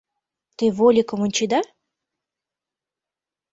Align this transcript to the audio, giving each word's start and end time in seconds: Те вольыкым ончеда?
Те 0.57 0.65
вольыкым 0.77 1.19
ончеда? 1.25 1.61